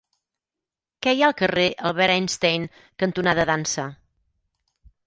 Què 1.05 1.13
hi 1.17 1.21
ha 1.21 1.27
al 1.27 1.35
carrer 1.41 1.67
Albert 1.91 2.15
Einstein 2.15 2.67
cantonada 3.05 3.47
Dansa? 3.53 3.89